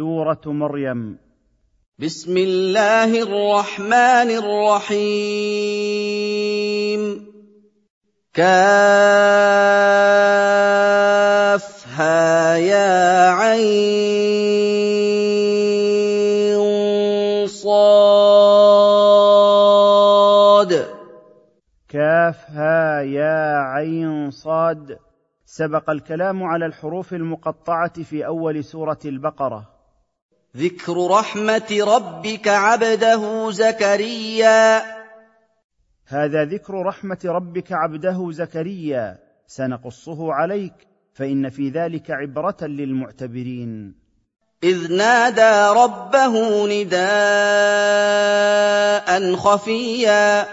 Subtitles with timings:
[0.00, 1.18] سورة مريم.
[1.98, 5.00] بسم الله الرحمن الرحيم.
[8.34, 8.56] كافها
[12.56, 13.76] يا عين
[17.46, 18.00] صاد.
[21.88, 24.98] كافها يا عين صاد.
[25.44, 29.79] سبق الكلام على الحروف المقطعة في أول سورة البقرة.
[30.56, 34.82] ذكر رحمه ربك عبده زكريا.
[36.06, 39.18] هذا ذكر رحمه ربك عبده زكريا.
[39.46, 40.72] سنقصه عليك
[41.12, 43.94] فان في ذلك عبره للمعتبرين.
[44.64, 47.00] اذ نادى ربه نداء
[49.36, 50.46] خفيا.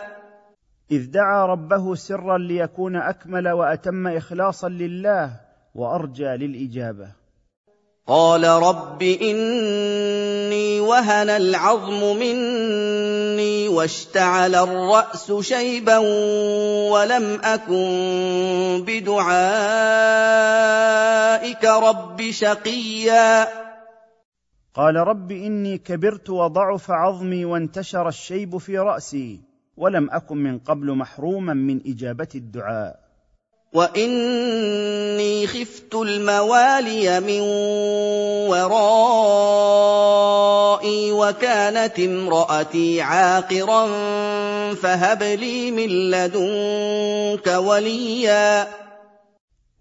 [0.92, 5.40] اذ دعا ربه سرا ليكون اكمل واتم اخلاصا لله
[5.76, 7.17] وارجى للاجابه.
[8.08, 15.98] قال رب إني وهن العظم مني واشتعل الرأس شيبا
[16.92, 19.24] ولم أكن بدعائك
[21.66, 23.48] رب شقيا.
[24.76, 29.40] قال رب إني كبرت وضعف عظمي وانتشر الشيب في رأسي
[29.78, 33.07] ولم أكن من قبل محروما من إجابة الدعاء.
[33.74, 37.42] واني خفت الموالي من
[38.50, 39.82] ورائي
[41.12, 43.88] وكانت امراتي عاقرا
[44.74, 48.68] فهب لي من لدنك وليا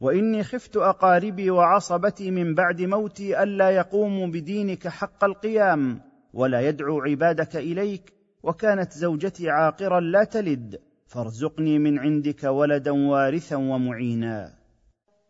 [0.01, 6.01] واني خفت اقاربي وعصبتي من بعد موتي الا يقوموا بدينك حق القيام
[6.35, 14.53] ولا يدعو عبادك اليك وكانت زوجتي عاقرا لا تلد فارزقني من عندك ولدا وارثا ومعينا.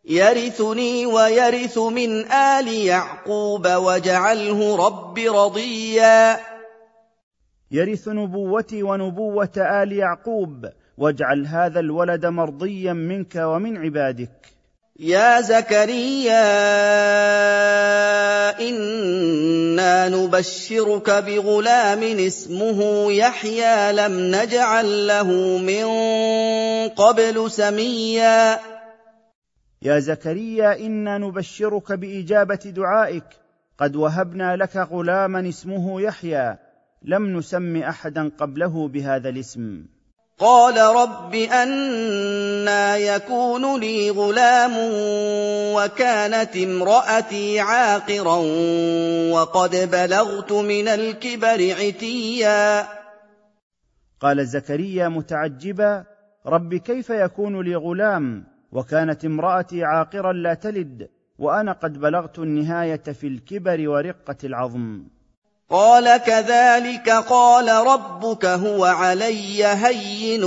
[0.05, 6.37] يرثني ويرث من آل يعقوب واجعله رب رضيا.
[7.71, 10.67] يرث نبوتي ونبوة آل يعقوب
[10.99, 14.56] واجعل هذا الولد مرضيا منك ومن عبادك.
[15.01, 16.41] يا زكريا
[18.69, 25.87] إنا نبشرك بغلام اسمه يحيى لم نجعل له من
[26.89, 28.59] قبل سميا.
[29.83, 33.25] يا زكريا إنا نبشرك بإجابة دعائك.
[33.79, 36.57] قد وهبنا لك غلاما اسمه يحيى
[37.03, 39.96] لم نسم أحدا قبله بهذا الاسم.
[40.39, 44.73] قال رب أنا يكون لي غلام
[45.75, 48.37] وكانت امرأتي عاقرا
[49.33, 52.87] وقد بلغت من الكبر عتيا.
[54.21, 56.05] قال زكريا متعجبا
[56.47, 61.09] رب كيف يكون لي غلام وكانت امرأتي عاقرا لا تلد
[61.39, 65.16] وأنا قد بلغت النهاية في الكبر ورقة العظم.
[65.71, 70.45] قال كذلك قال ربك هو علي هين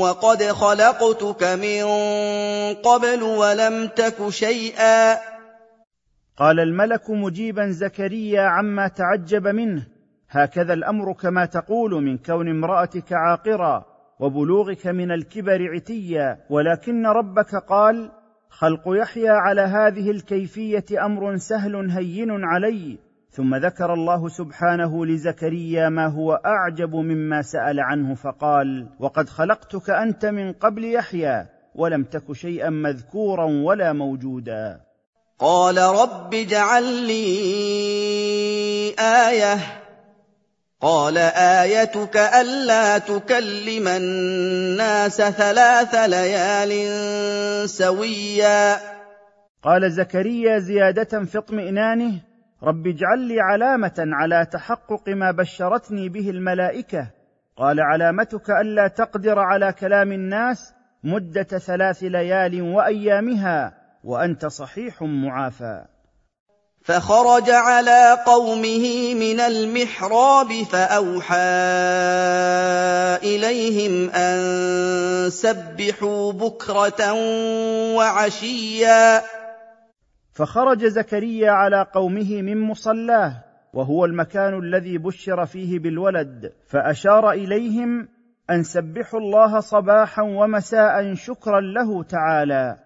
[0.00, 1.84] وقد خلقتك من
[2.74, 5.14] قبل ولم تك شيئا.
[6.36, 9.86] قال الملك مجيبا زكريا عما تعجب منه
[10.30, 13.84] هكذا الأمر كما تقول من كون امرأتك عاقرا
[14.20, 18.10] وبلوغك من الكبر عتيا ولكن ربك قال
[18.48, 22.98] خلق يحيى على هذه الكيفية أمر سهل هين علي
[23.32, 30.26] ثم ذكر الله سبحانه لزكريا ما هو أعجب مما سأل عنه فقال وقد خلقتك أنت
[30.26, 34.80] من قبل يحيى ولم تك شيئا مذكورا ولا موجودا.
[35.38, 37.24] قال رب اجعل لي
[38.98, 39.58] آية.
[40.80, 46.72] قال آيتك ألا تكلم الناس ثلاث ليال
[47.70, 48.76] سويا.
[49.62, 52.31] قال زكريا زيادة في اطمئنانه
[52.64, 57.10] رب اجعل لي علامة على تحقق ما بشرتني به الملائكة.
[57.56, 60.74] قال علامتك ألا تقدر على كلام الناس
[61.04, 63.74] مدة ثلاث ليال وأيامها
[64.04, 65.84] وأنت صحيح معافى.
[66.84, 71.36] فخرج على قومه من المحراب فأوحى
[73.22, 77.12] إليهم أن سبحوا بكرة
[77.96, 79.22] وعشيا.
[80.32, 83.44] فخرج زكريا على قومه من مصلاه
[83.74, 88.08] وهو المكان الذي بشر فيه بالولد فأشار إليهم
[88.50, 92.76] أن سبحوا الله صباحا ومساء شكرا له تعالى.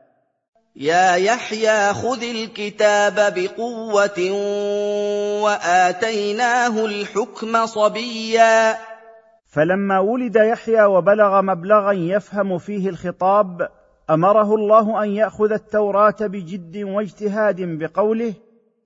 [0.76, 4.31] يا يحيى خذ الكتاب بقوة
[5.42, 8.76] وآتيناه الحكم صبيا.
[9.46, 13.69] فلما ولد يحيى وبلغ مبلغا يفهم فيه الخطاب
[14.11, 18.35] أمره الله أن يأخذ التوراة بجد واجتهاد بقوله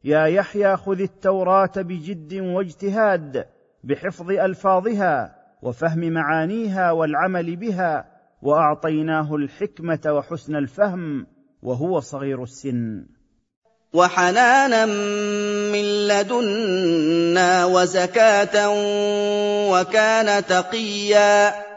[0.04, 3.46] يا يحيى خذ التوراة بجد واجتهاد
[3.84, 8.04] بحفظ ألفاظها وفهم معانيها والعمل بها
[8.42, 11.26] وأعطيناه الحكمة وحسن الفهم
[11.62, 13.06] وهو صغير السن.
[13.94, 14.86] وحنانا
[15.72, 18.70] من لدنا وزكاة
[19.70, 21.69] وكان تقيا.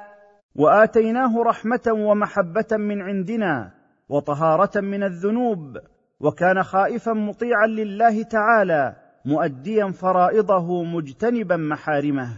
[0.55, 3.71] وآتيناه رحمة ومحبة من عندنا
[4.09, 5.77] وطهارة من الذنوب
[6.19, 8.95] وكان خائفا مطيعا لله تعالى
[9.25, 12.29] مؤديا فرائضه مجتنبا محارمه.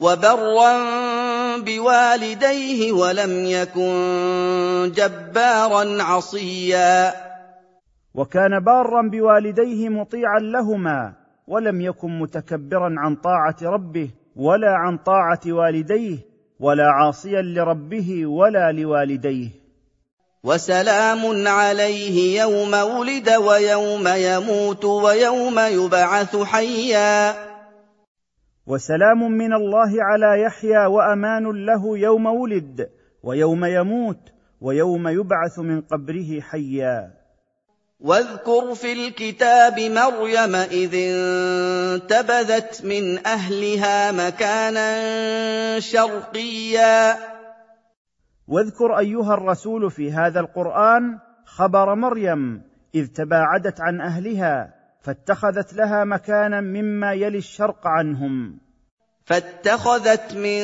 [0.00, 0.72] وبرا
[1.58, 3.92] بوالديه ولم يكن
[4.94, 7.12] جبارا عصيا.
[8.14, 11.14] وكان بارا بوالديه مطيعا لهما
[11.46, 16.27] ولم يكن متكبرا عن طاعة ربه ولا عن طاعة والديه
[16.60, 19.48] ولا عاصيا لربه ولا لوالديه.
[20.44, 27.34] وسلام عليه يوم ولد ويوم يموت ويوم يبعث حيا.
[28.66, 32.90] وسلام من الله على يحيى وأمان له يوم ولد
[33.22, 37.17] ويوم يموت ويوم يبعث من قبره حيا.
[38.00, 47.16] واذكر في الكتاب مريم إذ انتبذت من أهلها مكانا شرقيا.
[48.48, 52.62] واذكر أيها الرسول في هذا القرآن خبر مريم
[52.94, 58.60] إذ تباعدت عن أهلها فاتخذت لها مكانا مما يلي الشرق عنهم.
[59.28, 60.60] فاتخذت من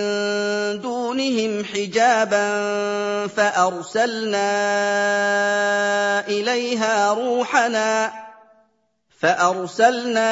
[0.80, 2.46] دونهم حجابا
[3.26, 4.48] فأرسلنا
[6.28, 8.10] إليها روحنا
[9.18, 10.30] فأرسلنا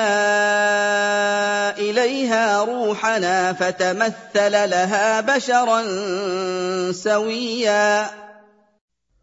[1.79, 5.82] إليها روحنا فتمثل لها بشرا
[6.93, 8.06] سويا.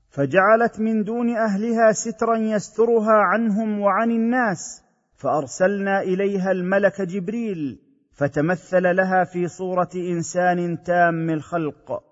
[0.09, 4.81] فجعلت من دون أهلها سترا يسترها عنهم وعن الناس
[5.17, 7.88] فأرسلنا إليها الملك جبريل
[8.19, 12.03] فتمثل لها في صورة إنسان تام الخلق.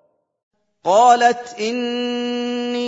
[0.84, 2.88] قالت إني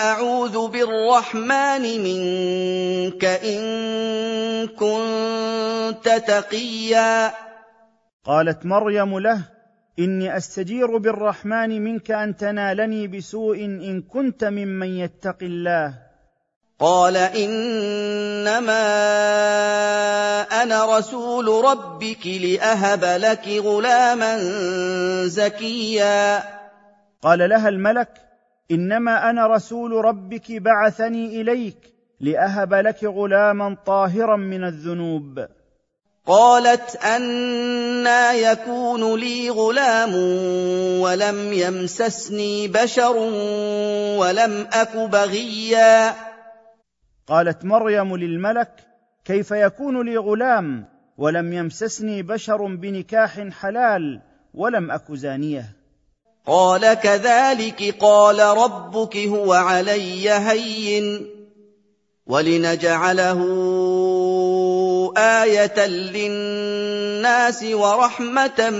[0.00, 3.62] أعوذ بالرحمن منك إن
[4.66, 7.32] كنت تقيا.
[8.24, 9.42] قالت مريم له
[9.98, 16.05] إني أستجير بالرحمن منك أن تنالني بسوء إن كنت ممن يتقي الله.
[16.80, 18.82] قال إنما
[20.62, 24.38] أنا رسول ربك لأهب لك غلاما
[25.26, 26.42] زكيا.
[27.22, 28.08] قال لها الملك
[28.70, 31.76] إنما أنا رسول ربك بعثني إليك
[32.20, 35.46] لأهب لك غلاما طاهرا من الذنوب.
[36.26, 40.14] قالت أنا يكون لي غلام
[41.00, 43.16] ولم يمسسني بشر
[44.18, 46.14] ولم أك بغيا.
[47.26, 48.70] قالت مريم للملك
[49.24, 50.84] كيف يكون لي غلام
[51.18, 54.20] ولم يمسسني بشر بنكاح حلال
[54.54, 55.76] ولم اك زانية؟
[56.46, 61.26] قال كذلك قال ربك هو علي هين
[62.26, 63.40] ولنجعله
[65.16, 68.70] آية للناس ورحمة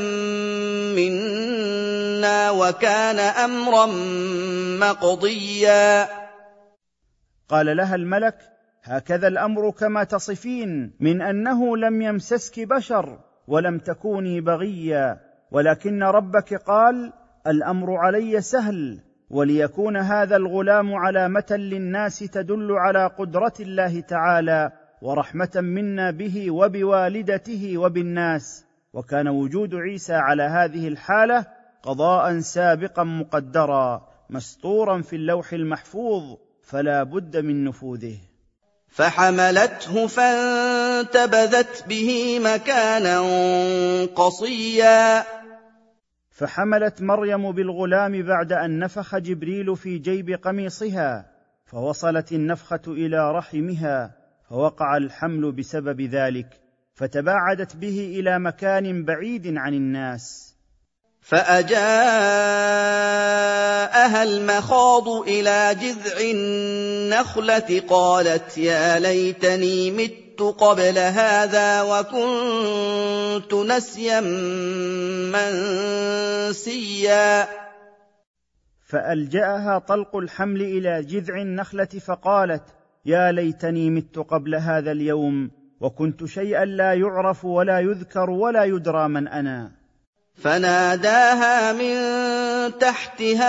[0.97, 3.87] منا وكان أمرا
[4.81, 6.25] مقضيا.
[7.49, 8.39] قال لها الملك
[8.85, 17.12] هكذا الأمر كما تصفين من أنه لم يمسسك بشر ولم تكوني بغيا ولكن ربك قال
[17.47, 19.00] الأمر علي سهل
[19.31, 24.73] وليكون هذا الغلام علامة للناس تدل على قدرة الله تعالى
[25.03, 28.67] ورحمة منا به وبوالدته وبالناس.
[28.93, 31.47] وكان وجود عيسى على هذه الحالة
[31.83, 36.37] قضاء سابقا مقدرا مسطورا في اللوح المحفوظ.
[36.66, 38.18] فلا بد من نفوذه.
[38.88, 43.20] فحملته فانتبذت به مكانا
[44.04, 45.25] قصيا.
[46.30, 51.26] فحملت مريم بالغلام بعد أن نفخ جبريل في جيب قميصها
[51.64, 54.16] فوصلت النفخة إلى رحمها
[54.50, 56.61] فوقع الحمل بسبب ذلك
[56.94, 60.56] فتباعدت به إلى مكان بعيد عن الناس.
[61.26, 61.83] فأجاءها
[64.23, 74.21] المخاض إلى جذع النخلة قالت يا ليتني مت قبل هذا وكنت نسيا
[76.50, 77.49] منسيا.
[78.88, 82.62] فألجأها طلق الحمل إلى جذع النخلة فقالت
[83.06, 89.28] يا ليتني مت قبل هذا اليوم وكنت شيئا لا يعرف ولا يذكر ولا يدرى من
[89.28, 89.75] أنا.
[90.43, 91.97] فناداها من
[92.78, 93.49] تحتها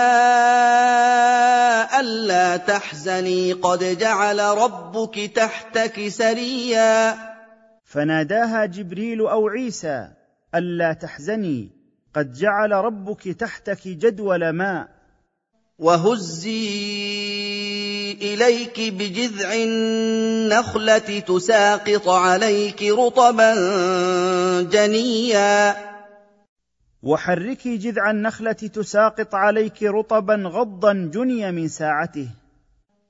[2.00, 7.14] ألا تحزني قد جعل ربك تحتك سريا.
[7.84, 10.08] فناداها جبريل أو عيسى
[10.54, 11.70] ألا تحزني
[12.14, 14.88] قد جعل ربك تحتك جدول ماء.
[15.78, 16.58] وهزي
[18.12, 23.54] إليك بجذع النخلة تساقط عليك رطبا
[24.62, 25.87] جنيا.
[27.02, 32.28] وحركي جذع النخلة تساقط عليك رطبا غضا جني من ساعته.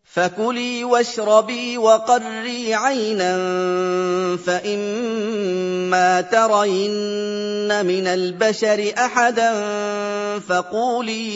[0.04, 3.36] فكلي واشربي وقري عينا
[4.36, 9.52] فإما ترين من البشر أحدا
[10.38, 11.28] فقولي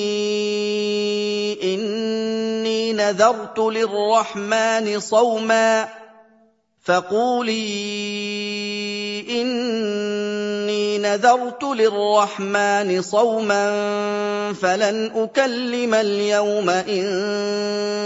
[1.62, 5.88] إني نذرت للرحمن صوما
[6.85, 7.62] فقولي
[9.30, 10.31] إني
[10.98, 13.72] نذرت للرحمن صوما
[14.52, 16.70] فلن أكلم اليوم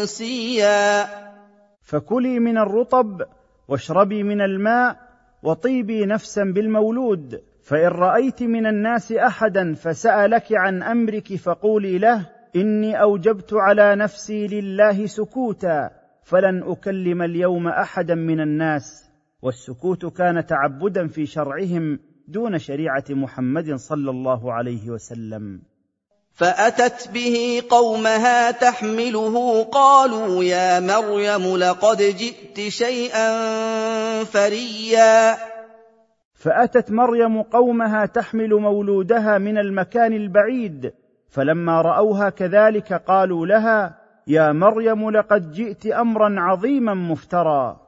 [0.03, 1.05] إنسيا.
[1.83, 3.23] فكلي من الرطب
[3.69, 4.97] واشربي من الماء
[5.43, 13.51] وطيبي نفسا بالمولود فإن رأيت من الناس أحدا فسألك عن أمرك فقولي له إني أوجبت
[13.53, 15.91] على نفسي لله سكوتا
[16.23, 19.07] فلن أكلم اليوم أحدا من الناس.
[19.43, 25.61] والسكوت كان تعبدا في شرعهم دون شريعة محمد صلى الله عليه وسلم.
[26.33, 33.29] فأتت به قومها تحمله قالوا يا مريم لقد جئت شيئا
[34.25, 35.37] فريا.
[36.35, 40.93] فأتت مريم قومها تحمل مولودها من المكان البعيد
[41.29, 47.86] فلما رأوها كذلك قالوا لها يا مريم لقد جئت أمرا عظيما مفترى.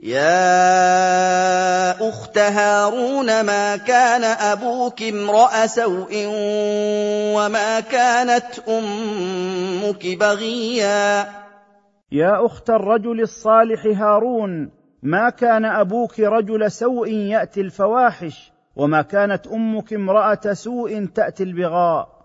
[0.00, 6.24] يا اخت هارون ما كان أبوك امرا سوء
[7.36, 11.28] وما كانت أمك بغيا
[12.12, 14.70] يا اخت الرجل الصالح هارون
[15.02, 22.15] ما كان أبوك رجل سوء ياتي الفواحش وما كانت أمك امراه سوء تاتي البغاء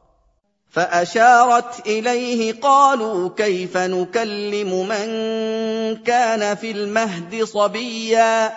[0.71, 5.07] فأشارت إليه قالوا كيف نكلم من
[6.03, 8.51] كان في المهد صبيا؟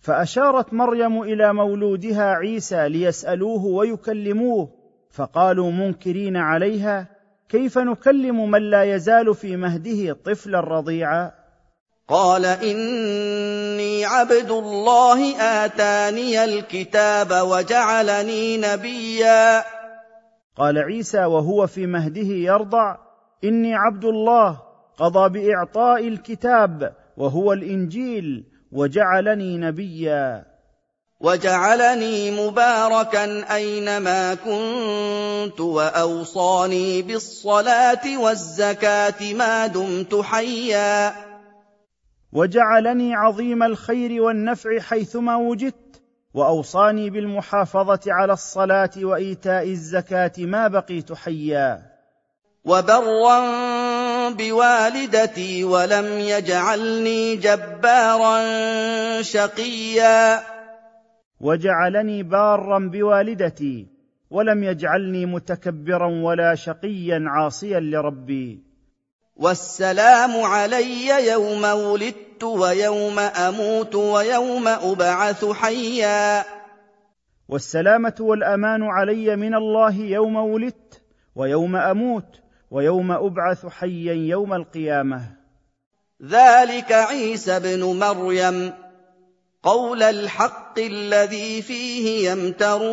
[0.00, 4.68] فأشارت مريم إلى مولودها عيسى ليسألوه ويكلموه
[5.10, 7.06] فقالوا منكرين عليها
[7.48, 11.32] كيف نكلم من لا يزال في مهده طفلا رضيعا؟
[12.08, 19.64] قال إني عبد الله آتاني الكتاب وجعلني نبيا.
[20.56, 22.96] قال عيسى وهو في مهده يرضع
[23.44, 24.62] إني عبد الله
[24.98, 30.44] قضى بإعطاء الكتاب وهو الإنجيل وجعلني نبيا.
[31.20, 41.12] وجعلني مباركا أينما كنت وأوصاني بالصلاة والزكاة ما دمت حيا.
[42.32, 45.85] وجعلني عظيم الخير والنفع حيثما وجدت
[46.36, 51.82] وأوصاني بالمحافظة على الصلاة وإيتاء الزكاة ما بقيت حيا.
[52.64, 53.40] وبرا
[54.30, 58.42] بوالدتي ولم يجعلني جبارا
[59.22, 60.40] شقيا.
[61.40, 63.86] وجعلني بارا بوالدتي
[64.30, 68.65] ولم يجعلني متكبرا ولا شقيا عاصيا لربي.
[69.36, 76.44] والسلام علي يوم ولدت ويوم أموت ويوم أبعث حيا.
[77.48, 81.02] والسلامة والأمان علي من الله يوم ولدت
[81.34, 82.40] ويوم أموت
[82.70, 85.20] ويوم أبعث حيا يوم القيامة.
[86.22, 88.72] ذلك عيسى ابن مريم
[89.62, 92.86] قول الحق الذي فيه يمترون.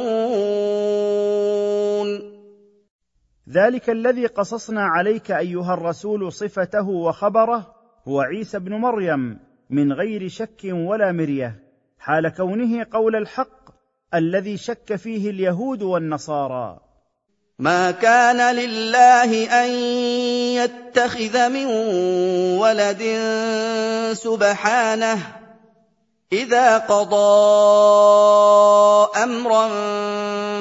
[3.49, 7.75] ذلك الذي قصصنا عليك أيها الرسول صفته وخبره
[8.07, 11.59] هو عيسى ابن مريم من غير شك ولا مرية
[11.99, 13.69] حال كونه قول الحق
[14.13, 16.79] الذي شك فيه اليهود والنصارى.
[17.59, 19.69] ما كان لله أن
[20.63, 21.65] يتخذ من
[22.59, 23.03] ولد
[24.13, 25.42] سبحانه
[26.33, 27.15] إذا قضى
[29.23, 29.67] أمرا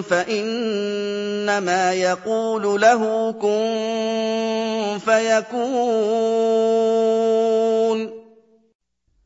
[0.00, 5.62] فإنما يقول له كن فيكون.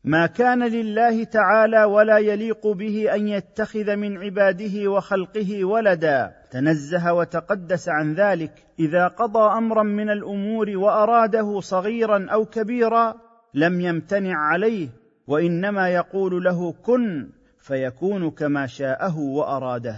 [0.04, 6.32] ما كان لله تعالى ولا يليق به أن يتخذ من عباده وخلقه ولدا.
[6.50, 8.52] تنزه وتقدس عن ذلك.
[8.80, 13.14] إذا قضى أمرا من الأمور وأراده صغيرا أو كبيرا
[13.54, 15.05] لم يمتنع عليه.
[15.26, 19.96] وإنما يقول له كن فيكون كما شاءه وأراده.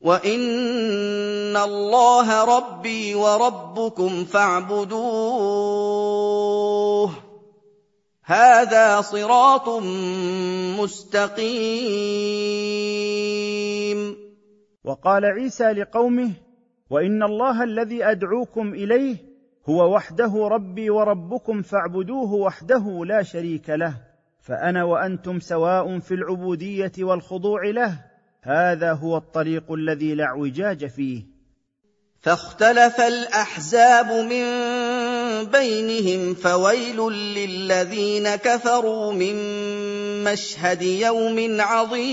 [0.00, 5.50] وإن الله ربي وربكم فاعبدوه.
[8.24, 9.68] هذا صراط
[10.80, 12.20] مستقيم.
[14.84, 16.30] وقال عيسى لقومه
[16.90, 19.29] وإن الله الذي أدعوكم إليه
[19.70, 23.94] هو وحده ربي وربكم فاعبدوه وحده لا شريك له
[24.40, 28.04] فأنا وأنتم سواء في العبودية والخضوع له
[28.42, 31.22] هذا هو الطريق الذي لا اعوجاج فيه.
[32.20, 34.44] فاختلف الأحزاب من
[35.44, 39.34] بينهم فويل للذين كفروا من
[40.24, 42.10] مشهد يوم عظيم.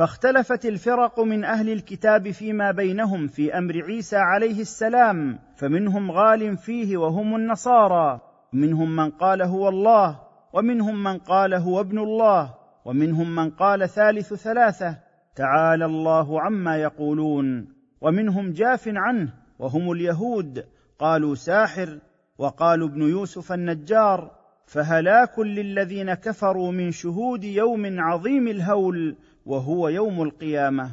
[0.00, 6.96] فاختلفت الفرق من أهل الكتاب فيما بينهم في أمر عيسى عليه السلام فمنهم غال فيه
[6.96, 8.20] وهم النصارى
[8.52, 10.20] منهم من قال هو الله
[10.52, 12.54] ومنهم من قال هو ابن الله
[12.84, 14.98] ومنهم من قال ثالث ثلاثة
[15.36, 17.68] تعالى الله عما يقولون
[18.00, 20.64] ومنهم جاف عنه وهم اليهود
[20.98, 21.98] قالوا ساحر
[22.38, 29.16] وقالوا ابن يوسف النجار فهلاك للذين كفروا من شهود يوم عظيم الهول
[29.46, 30.90] وهو يوم القيامة.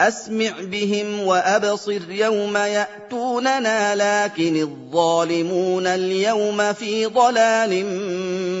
[0.00, 7.84] أسمع بهم وأبصر يوم يأتوننا لكن الظالمون اليوم في ضلال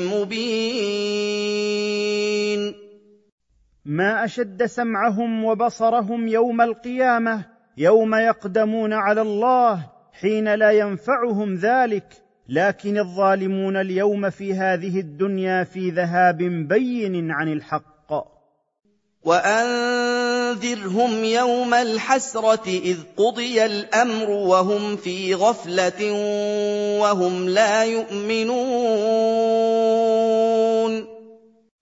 [0.06, 1.10] مبين.
[3.84, 7.44] ما أشد سمعهم وبصرهم يوم القيامة
[7.76, 12.22] يوم يقدمون على الله حين لا ينفعهم ذلك.
[12.48, 17.89] لكن الظالمون اليوم في هذه الدنيا في ذهاب بين عن الحق.
[19.24, 26.12] وانذرهم يوم الحسره اذ قضي الامر وهم في غفله
[27.00, 28.60] وهم لا يؤمنون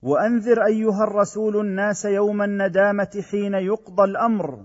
[0.03, 4.59] وانذر ايها الرسول الناس يوم الندامه حين يقضى الامر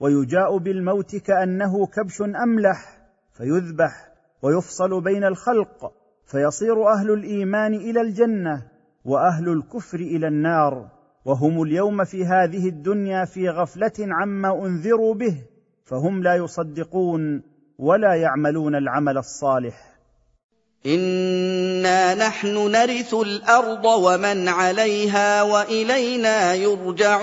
[0.00, 3.00] ويجاء بالموت كانه كبش املح
[3.32, 4.12] فيذبح
[4.42, 5.92] ويفصل بين الخلق
[6.26, 8.62] فيصير أهل الايمان إلى الجنه
[9.04, 15.36] واهل الكفر إلى النار وهم اليوم في هذه الدنيا في غفلة عما أنذروا به
[15.84, 17.42] فهم لا يصدقون
[17.78, 19.90] ولا يعملون العمل الصالح.
[20.86, 27.20] إنا نحن نرث الأرض ومن عليها وإلينا يرجعون.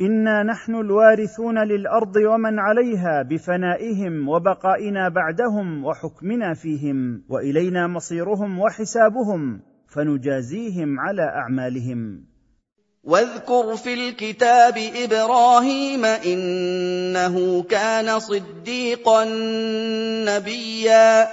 [0.00, 9.73] إنا نحن الوارثون للأرض ومن عليها بفنائهم وبقائنا بعدهم وحكمنا فيهم وإلينا مصيرهم وحسابهم.
[9.94, 12.24] فنجازيهم على أعمالهم.
[13.04, 19.24] واذكر في الكتاب إبراهيم إنه كان صديقا
[20.24, 21.28] نبيا.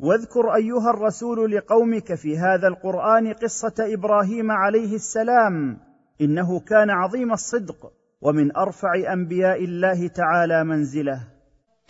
[0.00, 5.78] واذكر أيها الرسول لقومك في هذا القرآن قصة إبراهيم عليه السلام.
[6.20, 11.33] إنه كان عظيم الصدق ومن أرفع أنبياء الله تعالى منزله.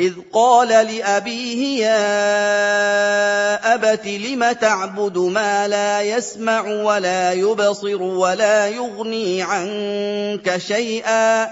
[0.01, 2.05] إذ قال لأبيه يا
[3.75, 11.45] أبت لم تعبد ما لا يسمع ولا يبصر ولا يغني عنك شيئا؟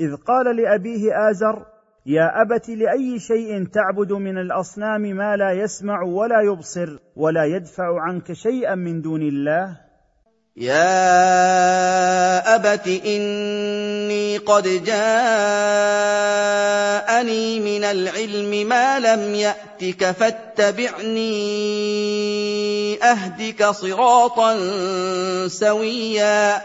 [0.00, 1.66] إذ قال لأبيه آزر
[2.06, 8.32] يا أبت لأي شيء تعبد من الأصنام ما لا يسمع ولا يبصر ولا يدفع عنك
[8.32, 9.87] شيئا من دون الله؟
[10.60, 14.90] يا ابت اني قد جاءني
[17.60, 21.28] من العلم ما لم ياتك فاتبعني
[23.02, 24.56] اهدك صراطا
[25.48, 26.56] سويا.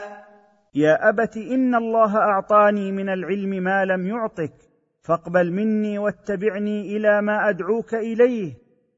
[0.76, 4.54] يا ابت ان الله اعطاني من العلم ما لم يعطك.
[5.02, 8.54] فاقبل مني واتبعني إلى ما ادعوك اليه.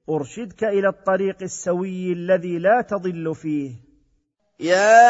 [0.10, 3.85] ارشدك إلى الطريق السوي الذي لا تضل فيه.
[4.60, 5.06] يا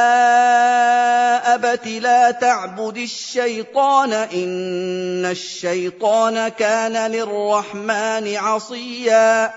[1.55, 9.53] ابت لا تعبد الشيطان ان الشيطان كان للرحمن عصيا.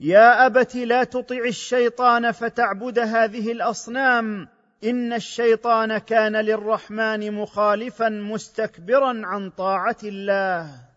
[0.00, 4.48] يا ابت لا تطع الشيطان فتعبد هذه الاصنام
[4.84, 10.89] ان الشيطان كان للرحمن مخالفا مستكبرا عن طاعه الله.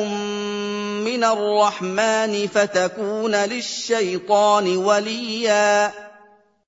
[1.05, 5.91] من الرحمن فتكون للشيطان وليا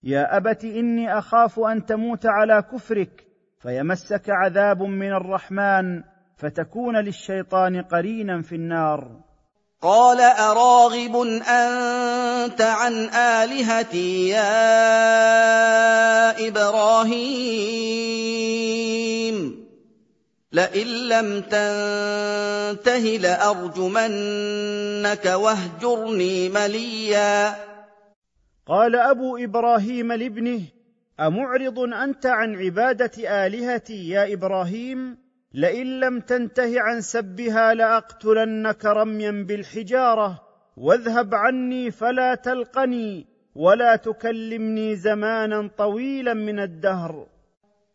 [0.03, 3.27] يا ابت اني اخاف ان تموت على كفرك
[3.59, 6.03] فيمسك عذاب من الرحمن
[6.37, 9.21] فتكون للشيطان قرينا في النار
[9.85, 11.17] قال أراغب
[11.49, 14.49] أنت عن آلهتي يا
[16.49, 17.75] إبراهيم؟
[20.53, 24.07] لئن لم تنته لأرجمنك
[25.27, 27.55] واهجرني مليا.
[28.67, 30.61] قال أبو إبراهيم لابنه
[31.21, 35.24] أمعرض أنت عن عبادة آلهتي يا إبراهيم؟
[35.55, 40.43] لئن لم تنته عن سبها لأقتلنك رميا بالحجارة
[40.77, 47.27] واذهب عني فلا تلقني ولا تكلمني زمانا طويلا من الدهر.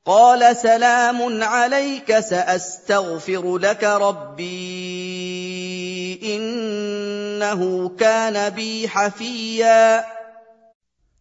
[0.05, 4.49] قال سلام عليك سأستغفر لك ربي
[6.35, 10.03] إنه كان بي حفيا.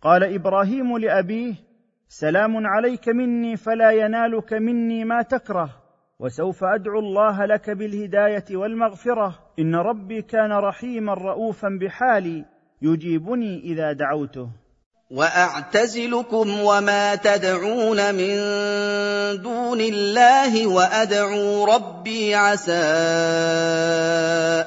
[0.03, 1.55] قال إبراهيم لأبيه
[2.09, 5.77] سلام عليك مني فلا ينالك مني ما تكره.
[6.20, 9.38] وسوف أدعو الله لك بالهداية والمغفرة.
[9.59, 12.44] إن ربي كان رحيما رؤوفا بحالي
[12.83, 14.48] يجيبني إذا دعوته.
[15.11, 18.37] وأعتزلكم وما تدعون من
[19.42, 22.72] دون الله وأدعو ربي عسى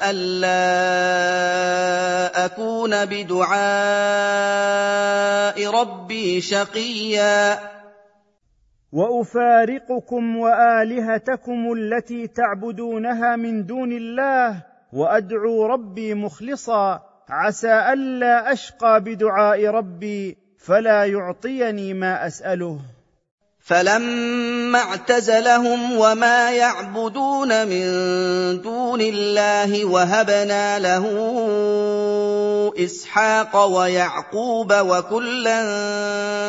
[0.09, 0.55] ألا
[2.45, 3.51] أكون بدعاء
[5.67, 7.59] ربي شقيا.
[8.91, 20.37] وأفارقكم وآلهتكم التي تعبدونها من دون الله وأدعو ربي مخلصا عسى ألا أشقى بدعاء ربي
[20.59, 22.79] فلا يعطيني ما أسأله.
[23.59, 27.85] فلما اعتزلهم وما يعبدون من
[28.61, 31.05] دون الله وهبنا له
[32.77, 35.63] إسحاق ويعقوب وكلا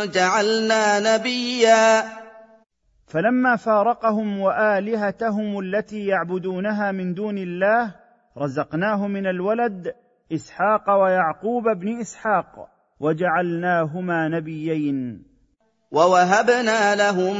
[0.04, 2.21] جعلنا نبيا
[3.12, 7.94] فلما فارقهم وآلهتهم التي يعبدونها من دون الله
[8.38, 9.94] رزقناه من الولد
[10.32, 12.68] إسحاق ويعقوب بن إسحاق
[13.00, 15.22] وجعلناهما نبيين.
[15.90, 17.36] ووهبنا لهم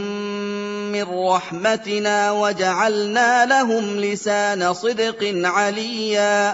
[0.92, 6.52] من رحمتنا وجعلنا لهم لسان صدق عليا.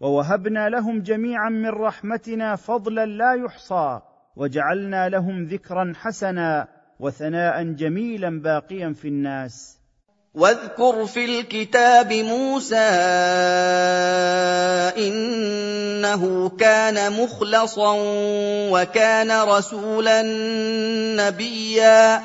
[0.00, 4.00] ووهبنا لهم جميعا من رحمتنا فضلا لا يحصى
[4.36, 9.78] وجعلنا لهم ذكرا حسنا وثناء جميلا باقيا في الناس.
[10.34, 12.88] واذكر في الكتاب موسى
[14.98, 17.96] إنه كان مخلصا
[18.72, 20.22] وكان رسولا
[21.16, 22.20] نبيا.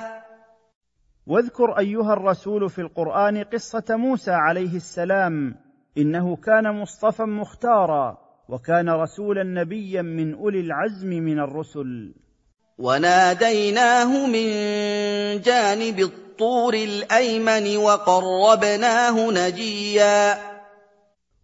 [1.27, 5.55] واذكر أيها الرسول في القرآن قصة موسى عليه السلام.
[5.97, 8.17] إنه كان مصطفى مختارا
[8.49, 12.13] وكان رسولا نبيا من أولي العزم من الرسل.
[12.81, 14.47] وناديناه من
[15.41, 20.37] جانب الطور الأيمن وقربناه نجيا.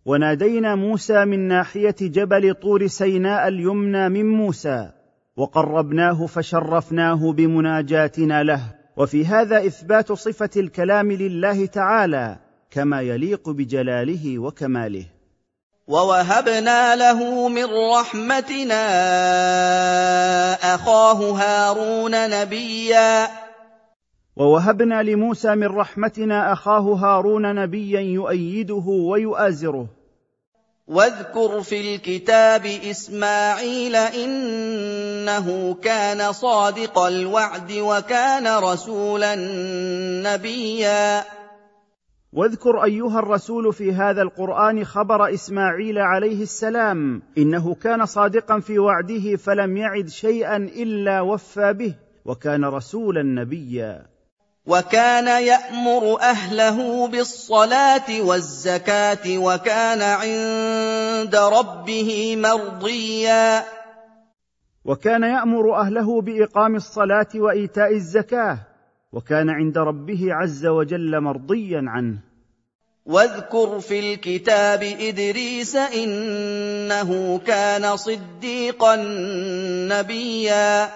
[0.05, 4.89] ونادينا موسى من ناحية جبل طور سيناء اليمنى من موسى
[5.37, 8.61] وقربناه فشرفناه بمناجاتنا له.
[8.97, 12.37] وفي هذا إثبات صفة الكلام لله تعالى
[12.71, 15.05] كما يليق بجلاله وكماله.
[15.87, 18.83] ووهبنا له من رحمتنا
[20.75, 23.27] اخاه هارون نبيا.
[24.37, 29.87] ووهبنا لموسى من رحمتنا اخاه هارون نبيا يؤيده ويؤازره
[30.87, 39.35] واذكر في الكتاب اسماعيل انه كان صادق الوعد وكان رسولا
[40.23, 41.23] نبيا.
[42.33, 49.35] واذكر أيها الرسول في هذا القرآن خبر إسماعيل عليه السلام إنه كان صادقا في وعده
[49.35, 54.05] فلم يعد شيئا إلا وفى به وكان رسولا نبيا.
[54.65, 63.63] وكان يأمر أهله بالصلاة والزكاة وكان عند ربه مرضيا.
[64.85, 68.59] وكان يأمر أهله بإقام الصلاة وإيتاء الزكاة
[69.17, 72.19] وكان عند ربه عز وجل مرضيا عنه.
[73.05, 78.95] واذكر في الكتاب إدريس إنه كان صديقا
[79.89, 80.89] نبيا.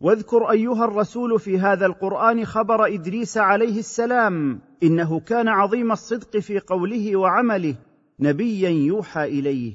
[0.00, 6.58] واذكر أيها الرسول في هذا القرآن خبر إدريس عليه السلام إنه كان عظيم الصدق في
[6.58, 7.74] قوله وعمله
[8.20, 9.72] نبيا يوحى إليه.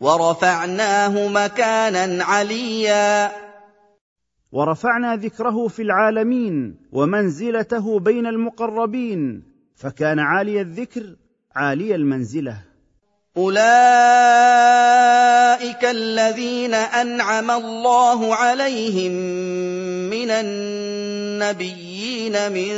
[0.00, 3.43] ورفعناه مكانا عليا.
[4.54, 9.42] ورفعنا ذكره في العالمين ومنزلته بين المقربين
[9.76, 11.16] فكان عالي الذكر
[11.56, 12.56] عالي المنزلة.
[13.36, 13.64] أولئك
[15.84, 19.12] الذين أنعم الله عليهم
[20.10, 21.72] من النبيين
[22.52, 22.74] من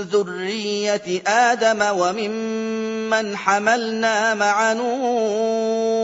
[0.00, 5.96] ذرية آدم وممن حملنا مع نوح.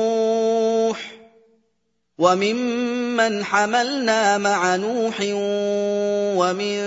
[2.18, 5.16] وممن حملنا مع نوح
[6.36, 6.78] ومن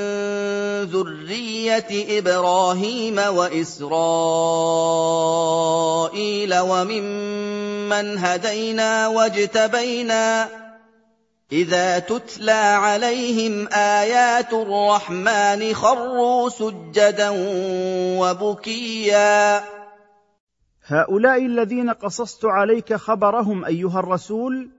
[0.83, 3.85] ذريه إبراهيم واسرائيل
[6.59, 10.49] وممن هدينا واجتبينا
[11.51, 17.31] اذا تتلى عليهم ايات الرحمن خروا سجدا
[18.19, 19.63] وبكيا
[20.85, 24.69] هؤلاء الذين قصصت عليك خبرهم أيها الرسول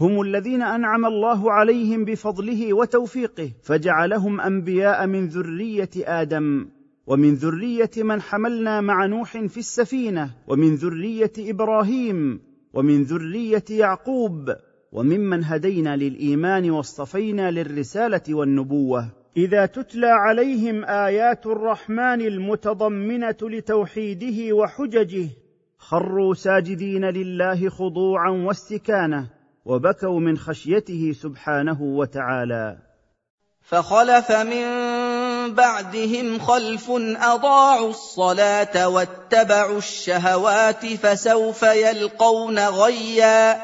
[0.00, 6.68] هم الذين أنعم الله عليهم بفضله وتوفيقه فجعلهم أنبياء من ذرية آدم
[7.06, 12.40] ومن ذرية من حملنا مع نوح في السفينة ومن ذرية إبراهيم
[12.74, 14.54] ومن ذرية يعقوب
[14.92, 19.08] وممن هدينا للإيمان واصطفينا للرسالة والنبوة.
[19.36, 25.28] إذا تتلى عليهم آيات الرحمن المتضمنة لتوحيده وحججه
[25.78, 29.39] خروا ساجدين لله خضوعا واستكانة.
[29.64, 32.78] وبكوا من خشيته سبحانه وتعالى.
[33.62, 34.64] فخلف من
[35.54, 43.56] بعدهم خلف أضاعوا الصلاة واتبعوا الشهوات فسوف يلقون غيا.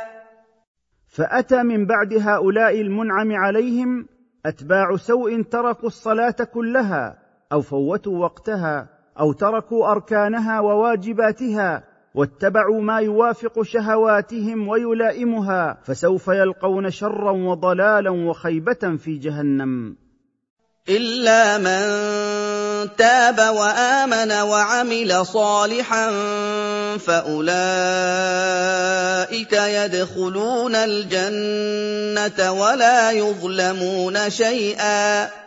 [1.08, 4.08] فأتى من بعد هؤلاء المنعم عليهم
[4.46, 7.18] أتباع سوء تركوا الصلاة كلها
[7.52, 8.88] أو فوتوا وقتها
[9.20, 19.18] أو تركوا أركانها وواجباتها واتبعوا ما يوافق شهواتهم ويلائمها فسوف يلقون شرا وضلالا وخيبة في
[19.18, 19.96] جهنم.
[20.88, 21.86] الا من
[22.96, 26.10] تاب وامن وعمل صالحا
[26.98, 27.52] فاولئك
[29.52, 35.45] يدخلون الجنه ولا يظلمون شيئا.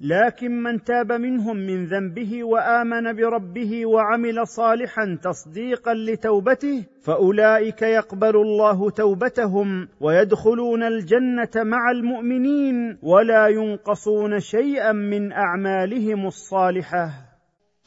[0.00, 8.90] لكن من تاب منهم من ذنبه وآمن بربه وعمل صالحا تصديقا لتوبته فأولئك يقبل الله
[8.90, 17.10] توبتهم ويدخلون الجنة مع المؤمنين ولا ينقصون شيئا من أعمالهم الصالحة.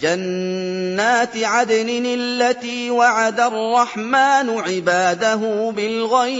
[0.01, 6.33] جنات عدن التي وعد الرحمن عباده بالغيب.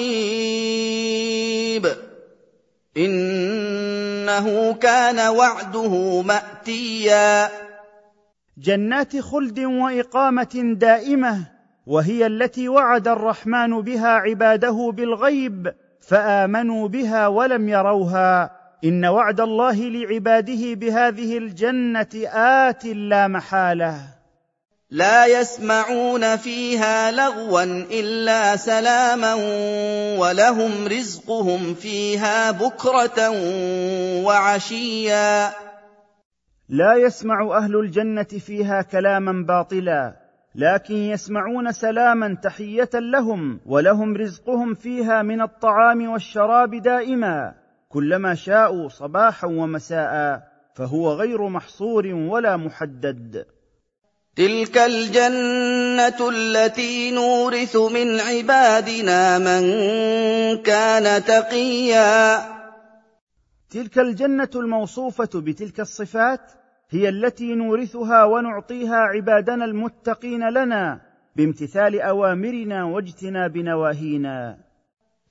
[2.98, 7.50] إنه كان وعده مأتيا.
[8.58, 11.46] جنات خلد وإقامة دائمة
[11.86, 18.52] وهي التي وعد الرحمن بها عباده بالغيب فآمنوا بها ولم يروها.
[18.84, 24.23] إن وعد الله لعباده بهذه الجنة آت لا محالة.
[24.94, 27.64] لا يسمعون فيها لغوا
[28.00, 29.34] إلا سلاما
[30.20, 33.30] ولهم رزقهم فيها بكرة
[34.26, 35.50] وعشيا.
[36.70, 40.14] لا يسمع أهل الجنة فيها كلاما باطلا
[40.56, 47.54] لكن يسمعون سلاما تحية لهم ولهم رزقهم فيها من الطعام والشراب دائما.
[47.90, 50.44] كلما شاءوا صباحا ومساء
[50.76, 53.46] فهو غير محصور ولا محدد.
[54.36, 59.64] تلك الجنه التي نورث من عبادنا من
[60.64, 62.38] كان تقيا.
[63.70, 66.52] تلك الجنه الموصوفه بتلك الصفات
[66.90, 71.02] هي التي نورثها ونعطيها عبادنا المتقين لنا
[71.36, 74.63] بامتثال اوامرنا واجتناب نواهينا.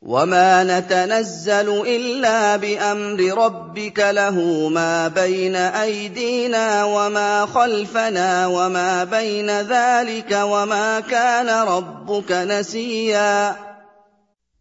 [0.03, 11.01] وما نتنزل الا بامر ربك له ما بين ايدينا وما خلفنا وما بين ذلك وما
[11.01, 13.57] كان ربك نسيا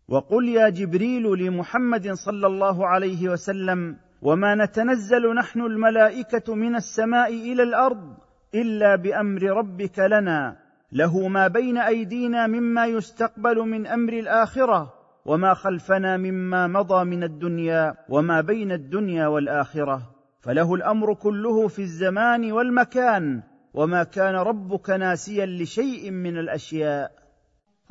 [0.09, 7.63] وقل يا جبريل لمحمد صلى الله عليه وسلم وما نتنزل نحن الملائكه من السماء إلى
[7.63, 8.17] الأرض
[8.55, 10.57] الا بامر ربك لنا.
[10.91, 17.93] له ما بين ايدينا مما يستقبل من أمر الاخره وما خلفنا مما مضى من الدنيا
[18.09, 20.01] وما بين الدنيا والآخرة.
[20.41, 27.11] فله الأمر كله في الزمان والمكان وما كان ربك ناسيا لشيء من الأشياء.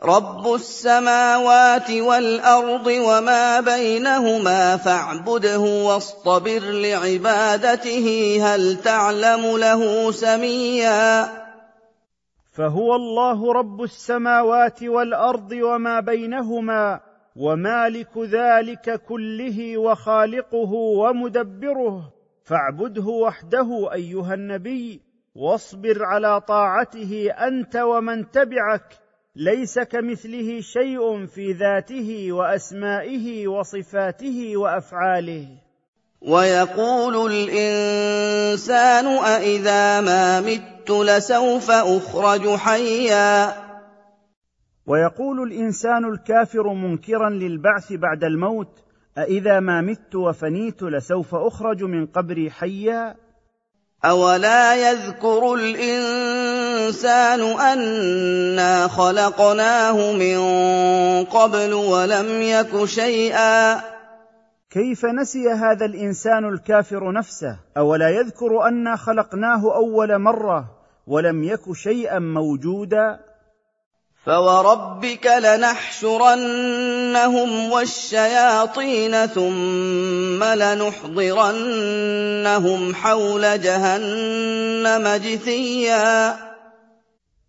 [0.05, 11.29] رب السماوات والأرض وما بينهما فاعبده واصطبر لعبادته هل تعلم له سميا؟
[12.53, 17.10] فهو الله رب السماوات والأرض وما بينهما.
[17.37, 22.13] ومالك ذلك كله وخالقه ومدبره
[22.45, 25.01] فاعبده وحده أيها النبي
[25.35, 28.99] واصبر على طاعته أنت ومن تبعك
[29.37, 35.47] ليس كمثله شيء في ذاته وأسمائه وصفاته وأفعاله.
[36.23, 43.70] ويقول الإنسان أإذا ما مت لسوف أخرج حيا.
[44.91, 48.85] ويقول الإنسان الكافر منكرا للبعث بعد الموت
[49.19, 53.15] أإذا ما مت وفنيت لسوف أخرج من قبري حيا؟
[54.05, 60.39] أولا يذكر الإنسان أنا خلقناه من
[61.25, 63.81] قبل ولم يك شيئا.
[64.71, 70.65] كيف نسي هذا الإنسان الكافر نفسه؟ أولا يذكر أنا خلقناه أول مرة
[71.07, 73.30] ولم يك شيئا موجودا؟
[74.25, 76.71] فوربك لنحشرنهم
[77.73, 81.75] والشياطين ثم لنحضرنهم
[82.95, 86.35] حول جهنم جثيا.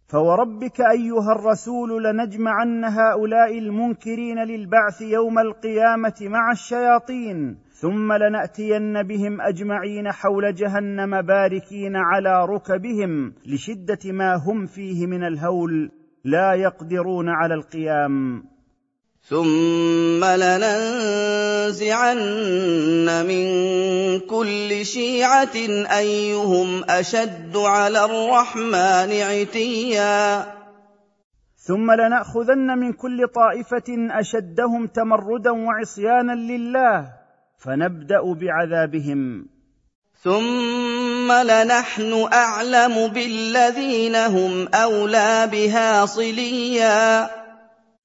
[0.07, 7.57] فوربك ايها الرسول لنجمعن هؤلاء المنكرين للبعث يوم القيامه مع الشياطين.
[7.81, 16.00] ثم لناتين بهم اجمعين حول جهنم باركين على ركبهم لشده ما هم فيه من الهول.
[16.23, 18.43] لا يقدرون على القيام.
[19.23, 22.17] ثم لننزعن
[23.27, 23.45] من
[24.19, 25.55] كل شيعة
[25.97, 30.45] أيهم أشد على الرحمن عتيا.
[31.55, 37.13] ثم لنأخذن من كل طائفة أشدهم تمردا وعصيانا لله
[37.57, 39.45] فنبدأ بعذابهم.
[40.23, 47.29] ثم لنحن اعلم بالذين هم اولى بها صليا.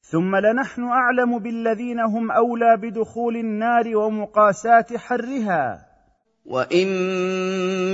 [0.03, 5.87] ثم لنحن اعلم بالذين هم اولى بدخول النار ومقاساه حرها.
[6.47, 6.89] وان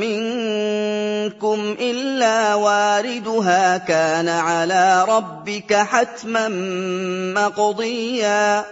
[0.01, 6.49] منكم الا واردها كان على ربك حتما
[7.35, 8.65] مقضيا.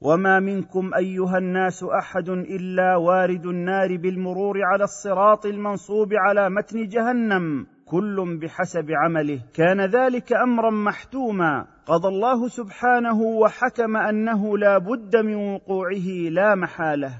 [0.00, 7.66] وما منكم ايها الناس احد الا وارد النار بالمرور على الصراط المنصوب على متن جهنم
[7.86, 11.66] كل بحسب عمله كان ذلك امرا محتوما.
[11.86, 17.12] قضى الله سبحانه وحكم انه لا بد من وقوعه لا محاله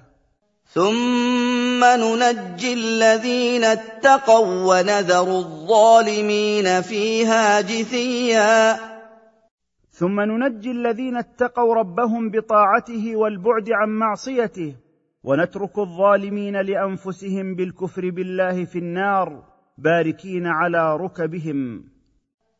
[0.64, 8.78] ثم ننجي الذين اتقوا ونذر الظالمين فيها جثيا
[9.98, 14.74] ثم ننجي الذين اتقوا ربهم بطاعته والبعد عن معصيته
[15.24, 19.42] ونترك الظالمين لأنفسهم بالكفر بالله في النار
[19.78, 21.84] باركين على ركبهم.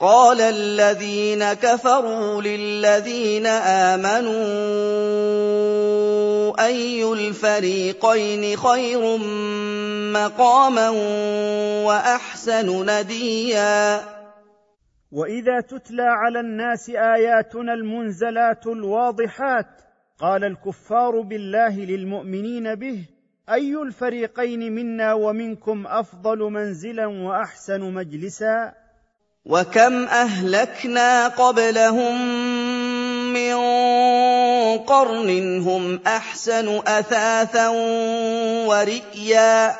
[0.00, 4.36] قال الذين كفروا للذين آمنوا
[6.66, 9.18] أي الفريقين خير
[10.12, 10.88] مقاما
[11.86, 14.00] وأحسن نديا
[15.12, 19.66] وإذا تتلى على الناس آياتنا المنزلات الواضحات
[20.18, 23.04] قال الكفار بالله للمؤمنين به
[23.50, 28.72] أي الفريقين منا ومنكم أفضل منزلا وأحسن مجلسا؟
[29.44, 32.16] وكم اهلكنا قبلهم
[33.32, 33.54] من
[34.78, 37.68] قرن هم احسن اثاثا
[38.68, 39.76] ورئيا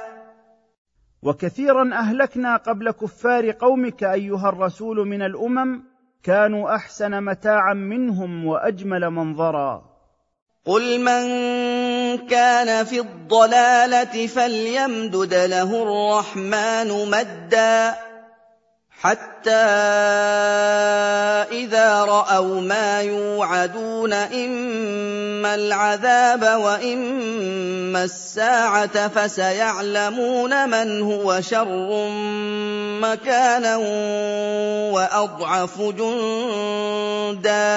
[1.23, 5.83] وكثيرا اهلكنا قبل كفار قومك ايها الرسول من الامم
[6.23, 9.99] كانوا احسن متاعا منهم واجمل منظرا.
[10.67, 11.23] قل من
[12.27, 18.08] كان في الضلاله فليمدد له الرحمن مدا
[19.01, 19.51] حتى
[21.53, 32.09] إذا رأوا ما يوعدون إما العذاب وإما الساعة فسيعلمون من هو شر
[33.01, 33.77] مكانا
[34.93, 37.69] وأضعف جندا.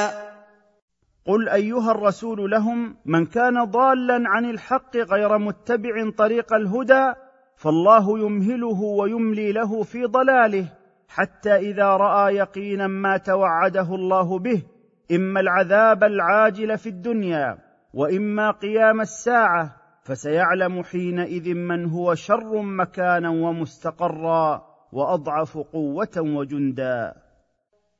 [1.28, 7.14] قل أيها الرسول لهم من كان ضالا عن الحق غير متبع طريق الهدى
[7.58, 10.81] فالله يمهله ويملي له في ضلاله.
[11.14, 14.64] حتى إذا رأى يقينا ما توعده الله به
[15.12, 17.58] إما العذاب العاجل في الدنيا
[17.94, 27.14] وإما قيام الساعة فسيعلم حينئذ من هو شر مكانا ومستقرا وأضعف قوة وجندا.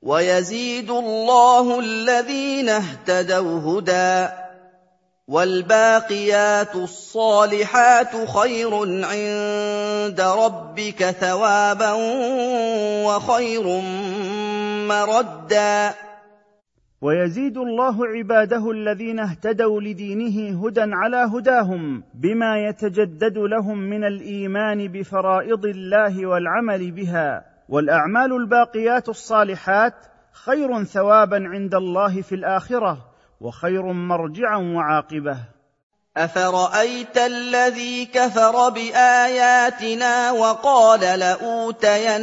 [0.02, 4.41] ويزيد الله الذين اهتدوا هدى.
[5.32, 8.76] والباقيات الصالحات خير
[9.06, 11.92] عند ربك ثوابا
[13.06, 13.64] وخير
[14.88, 15.94] مردا.
[17.02, 25.66] ويزيد الله عباده الذين اهتدوا لدينه هدى على هداهم بما يتجدد لهم من الإيمان بفرائض
[25.66, 27.46] الله والعمل بها.
[27.70, 29.94] والأعمال الباقيات الصالحات
[30.32, 33.11] خير ثوابا عند الله في الآخرة.
[33.42, 35.38] وخير مرجعا وعاقبة.
[36.18, 42.22] افرايت الذي كفر باياتنا وقال لاوتين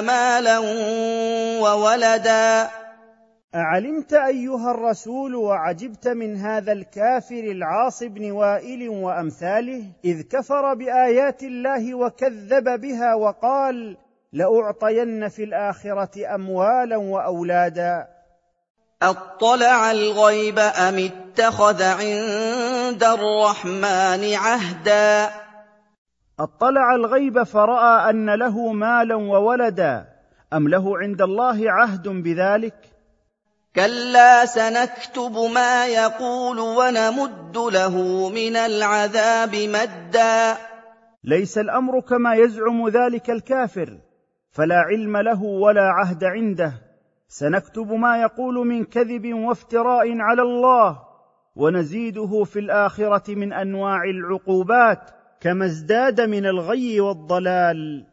[0.00, 0.58] مالا
[1.60, 2.70] وولدا؟
[3.54, 11.94] اعلمت ايها الرسول وعجبت من هذا الكافر العاص بن وائل وامثاله؟ اذ كفر بايات الله
[11.94, 13.96] وكذب بها وقال
[14.32, 18.13] لاعطين في الاخره اموالا واولادا.
[19.02, 25.30] أطلع الغيب أم اتخذ عند الرحمن عهدا؟
[26.40, 30.06] أطلع الغيب فرأى أن له مالا وولدا
[30.52, 32.74] أم له عند الله عهد بذلك؟
[33.76, 40.56] كلا سنكتب ما يقول ونمد له من العذاب مدا.
[41.24, 43.98] ليس الأمر كما يزعم ذلك الكافر
[44.50, 46.83] فلا علم له ولا عهد عنده.
[47.38, 50.98] سنكتب ما يقول من كذب وافتراء على الله
[51.56, 55.10] ونزيده في الآخرة من أنواع العقوبات
[55.40, 58.06] كما ازداد من الغي والضلال.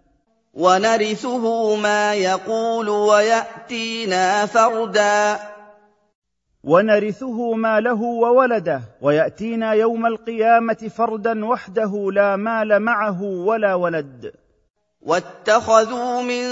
[0.53, 5.39] ونرثه ما يقول ويأتينا فردا.
[6.63, 14.40] ونرثه ماله وولده ويأتينا يوم القيامة فردا وحده لا مال معه ولا ولد.
[15.01, 16.43] واتخذوا من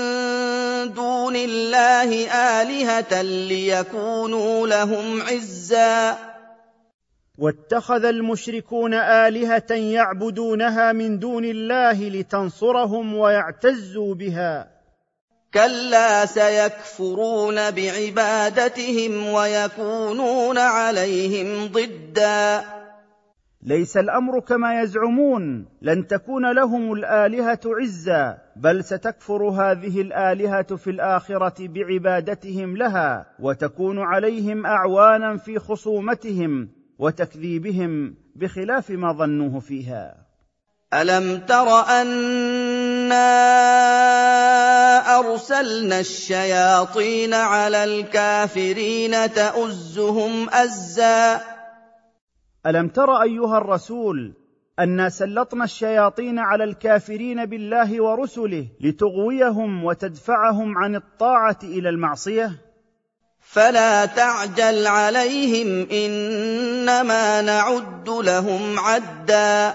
[0.94, 2.32] دون الله
[2.62, 6.18] آلهة ليكونوا لهم عزا.
[7.38, 14.68] واتخذ المشركون آلهة يعبدونها من دون الله لتنصرهم ويعتزوا بها.
[15.54, 22.79] كلا سيكفرون بعبادتهم ويكونون عليهم ضدًا.
[23.64, 31.68] ليس الأمر كما يزعمون لن تكون لهم الآلهة عزا بل ستكفر هذه الآلهة في الآخرة
[31.68, 40.16] بعبادتهم لها وتكون عليهم أعوانا في خصومتهم وتكذيبهم بخلاف ما ظنوه فيها.
[40.94, 41.68] ألم تر
[42.02, 43.30] أنا
[45.20, 51.59] أرسلنا الشياطين على الكافرين تؤزهم أزا؟
[52.66, 54.34] ألم تر أيها الرسول
[54.80, 62.52] انا سلطنا الشياطين على الكافرين بالله ورسله لتغويهم وتدفعهم عن الطاعة إلى المعصية؟
[63.40, 69.74] فلا تعجل عليهم إنما نعد لهم عدا.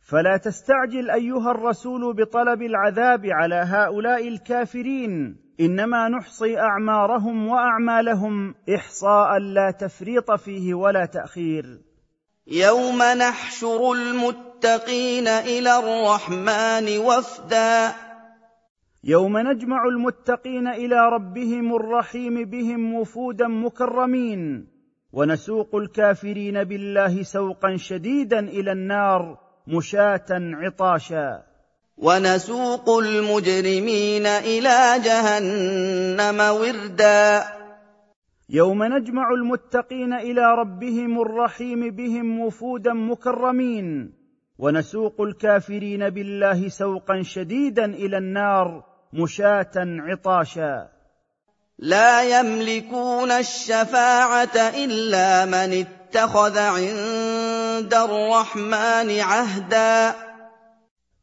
[0.00, 5.41] فلا تستعجل أيها الرسول بطلب العذاب على هؤلاء الكافرين.
[5.60, 11.64] إنما نحصي أعمارهم وأعمالهم إحصاء لا تفريط فيه ولا تأخير.
[12.46, 17.92] يوم نحشر المتقين إلى الرحمن وفدا.
[19.04, 24.68] يوم نجمع المتقين إلى ربهم الرحيم بهم وفودا مكرمين.
[25.12, 31.51] ونسوق الكافرين بالله سوقا شديدا إلى النار مشاة عطاشا.
[31.96, 37.44] ونسوق المجرمين إلى جهنم وردا.
[38.48, 44.12] يوم نجمع المتقين إلى ربهم الرحيم بهم وفودا مكرمين
[44.58, 50.88] ونسوق الكافرين بالله سوقا شديدا إلى النار مشاة عطاشا.
[51.78, 60.14] لا يملكون الشفاعة إلا من اتخذ عند الرحمن عهدا.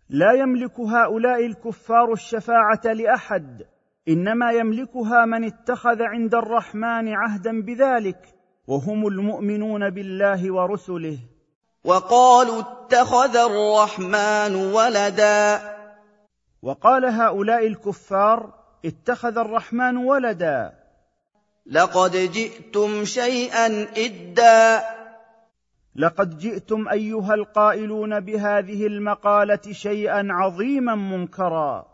[0.09, 3.65] لا يملك هؤلاء الكفار الشفاعة لأحد
[4.07, 8.35] إنما يملكها من اتخذ عند الرحمن عهدا بذلك
[8.67, 11.17] وهم المؤمنون بالله ورسله.
[11.83, 15.59] وقالوا اتخذ الرحمن ولدا.
[16.61, 18.53] وقال هؤلاء الكفار
[18.85, 20.73] اتخذ الرحمن ولدا.
[21.65, 24.98] لقد جئتم شيئا إدا.
[25.95, 31.85] لقد جئتم أيها القائلون بهذه المقالة شيئا عظيما منكرا.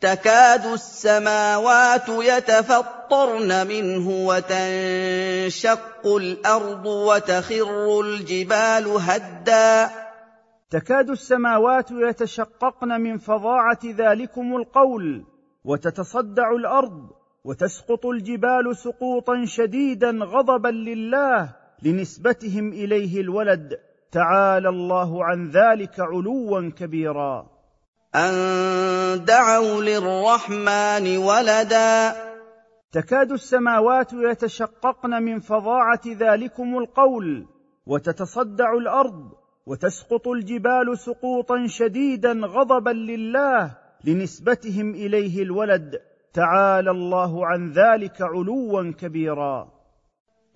[0.00, 9.90] تكاد السماوات يتفطرن منه وتنشق الأرض وتخر الجبال هدا.
[10.70, 15.24] تكاد السماوات يتشققن من فظاعة ذلكم القول
[15.64, 17.10] وتتصدع الأرض
[17.44, 23.78] وتسقط الجبال سقوطا شديدا غضبا لله لنسبتهم إليه الولد
[24.12, 27.46] تعالى الله عن ذلك علوا كبيرا.
[28.14, 32.12] أن دعوا للرحمن ولدا.
[32.92, 37.46] تكاد السماوات يتشققن من فظاعة ذلكم القول
[37.86, 39.32] وتتصدع الأرض
[39.66, 43.76] وتسقط الجبال سقوطا شديدا غضبا لله.
[44.04, 46.00] لنسبتهم إليه الولد
[46.34, 49.77] تعالى الله عن ذلك علوا كبيرا.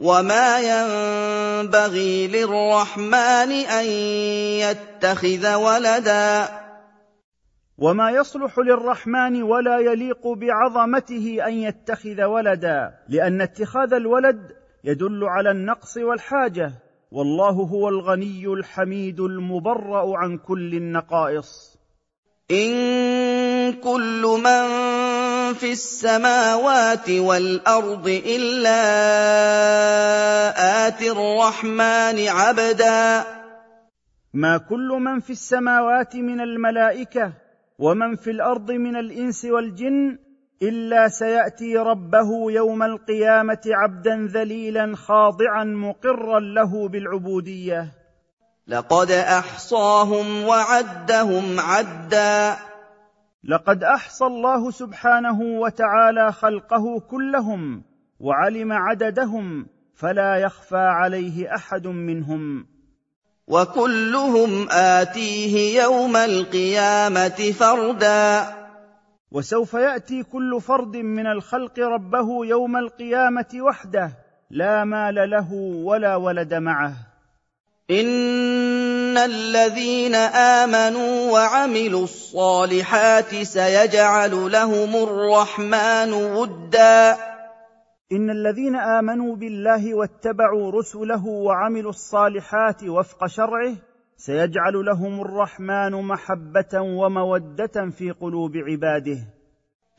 [0.03, 3.87] وما ينبغي للرحمن ان
[4.61, 6.49] يتخذ ولدا
[7.79, 14.53] وما يصلح للرحمن ولا يليق بعظمته ان يتخذ ولدا لأن اتخاذ الولد
[14.85, 16.73] يدل على النقص والحاجة
[17.11, 21.72] والله هو الغني الحميد المبرا عن كل النقائص
[22.51, 22.73] إن
[23.73, 24.65] كل من
[25.55, 28.83] في السماوات والأرض إلا
[30.89, 33.25] اتي الرحمن عبدا.
[34.35, 37.33] ما كل من في السماوات من الملائكة
[37.79, 40.19] ومن في الأرض من الإنس والجن
[40.63, 48.02] إلا سيأتي ربه يوم القيامة عبدا ذليلا خاضعا مقرا له بالعبودية.
[48.67, 52.57] لقد أحصاهم وعدهم عدا.
[53.45, 57.83] لقد أحصى الله سبحانه وتعالى خلقه كلهم
[58.21, 62.67] وعلم عددهم فلا يخفى عليه أحد منهم.
[63.47, 68.47] وكلهم آتيه يوم القيامة فردا.
[69.31, 74.13] وسوف يأتي كل فرد من الخلق ربه يوم القيامة وحده
[74.51, 75.53] لا مال له
[75.85, 77.12] ولا ولد معه.
[77.91, 87.17] ان الذين امنوا وعملوا الصالحات سيجعل لهم الرحمن ودا.
[88.13, 93.75] ان الذين امنوا بالله واتبعوا رسله وعملوا الصالحات وفق شرعه
[94.17, 99.42] سيجعل لهم الرحمن محبه وموده في قلوب عباده.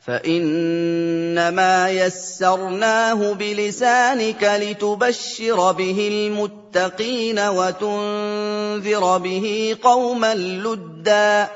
[0.04, 11.48] فإنما يسرناه بلسانك لتبشر به المتقين وتنذر به قوما لدا.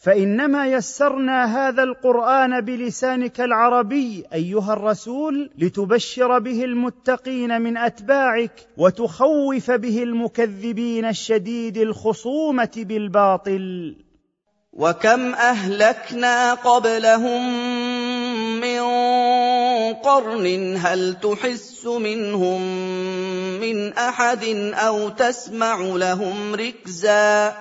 [0.00, 10.02] فإنما يسرنا هذا القرآن بلسانك العربي أيها الرسول لتبشر به المتقين من أتباعك وتخوف به
[10.02, 13.94] المكذبين الشديد الخصومة بالباطل.
[14.78, 17.42] وكم اهلكنا قبلهم
[18.60, 18.80] من
[19.94, 22.62] قرن هل تحس منهم
[23.60, 27.54] من احد أو تسمع لهم ركزا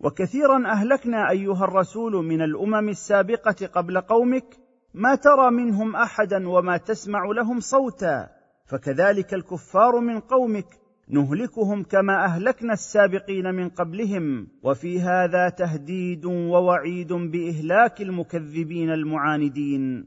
[0.00, 4.56] وكثيرا اهلكنا ايها الرسول من الامم السابقه قبل قومك
[4.94, 8.28] ما ترى منهم احدا وما تسمع لهم صوتا
[8.66, 10.79] فكذلك الكفار من قومك
[11.12, 20.06] نهلكهم كما أهلكنا السابقين من قبلهم وفي هذا تهديد ووعيد بإهلاك المكذبين المعاندين.